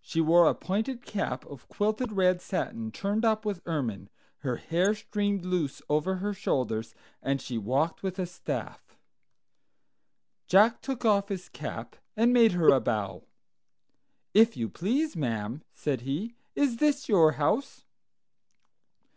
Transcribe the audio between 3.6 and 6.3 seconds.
ermine, her hair streamed loose over